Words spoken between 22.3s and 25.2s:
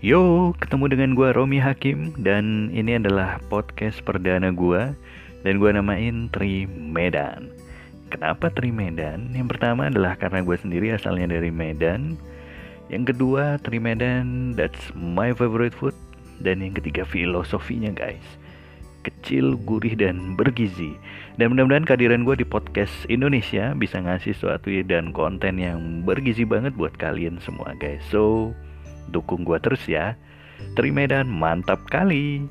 di podcast Indonesia bisa ngasih sesuatu dan